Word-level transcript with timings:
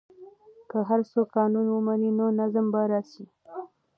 که 0.69 0.77
هر 0.89 1.01
څوک 1.11 1.27
قانون 1.37 1.65
ومني 1.69 2.11
نو 2.17 2.25
نظم 2.39 2.65
به 2.73 2.81
راسي. 2.91 3.25